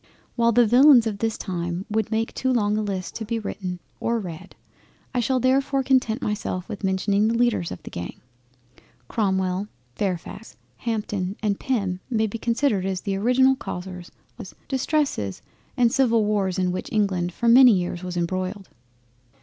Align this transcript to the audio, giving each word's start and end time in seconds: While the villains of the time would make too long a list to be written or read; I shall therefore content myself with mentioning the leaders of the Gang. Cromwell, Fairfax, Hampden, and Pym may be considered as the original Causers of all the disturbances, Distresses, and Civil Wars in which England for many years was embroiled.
While 0.35 0.51
the 0.51 0.65
villains 0.65 1.05
of 1.05 1.19
the 1.19 1.29
time 1.29 1.85
would 1.87 2.09
make 2.09 2.33
too 2.33 2.51
long 2.51 2.75
a 2.75 2.81
list 2.81 3.13
to 3.17 3.23
be 3.23 3.37
written 3.37 3.77
or 3.99 4.17
read; 4.17 4.55
I 5.13 5.19
shall 5.19 5.39
therefore 5.39 5.83
content 5.83 6.23
myself 6.23 6.67
with 6.67 6.83
mentioning 6.83 7.27
the 7.27 7.37
leaders 7.37 7.71
of 7.71 7.83
the 7.83 7.91
Gang. 7.91 8.19
Cromwell, 9.07 9.67
Fairfax, 9.93 10.57
Hampden, 10.77 11.35
and 11.43 11.59
Pym 11.59 11.99
may 12.09 12.25
be 12.25 12.39
considered 12.39 12.83
as 12.87 13.01
the 13.01 13.15
original 13.15 13.55
Causers 13.55 14.07
of 14.07 14.11
all 14.15 14.25
the 14.39 14.43
disturbances, 14.67 14.67
Distresses, 14.69 15.41
and 15.77 15.91
Civil 15.91 16.25
Wars 16.25 16.57
in 16.57 16.71
which 16.71 16.91
England 16.91 17.31
for 17.31 17.47
many 17.47 17.73
years 17.73 18.03
was 18.03 18.17
embroiled. 18.17 18.69